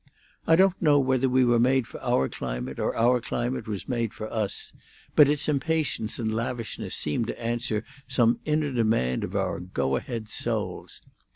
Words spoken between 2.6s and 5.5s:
or our climate was made for us, but its